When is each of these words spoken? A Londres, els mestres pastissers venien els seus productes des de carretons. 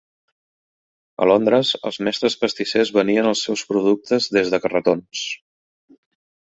A 1.25 1.27
Londres, 1.31 1.73
els 1.89 1.99
mestres 2.07 2.37
pastissers 2.45 2.93
venien 2.99 3.31
els 3.33 3.47
seus 3.49 3.67
productes 3.75 4.31
des 4.39 4.55
de 4.55 4.63
carretons. 4.67 5.27